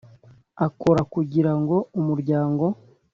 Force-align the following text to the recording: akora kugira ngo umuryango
akora 0.65 1.01
kugira 1.13 1.51
ngo 1.59 1.77
umuryango 1.99 2.65